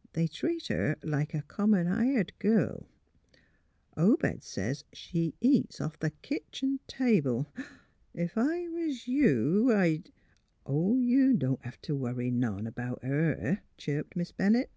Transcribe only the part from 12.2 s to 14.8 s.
none about her,'* chirped Miss Bennett.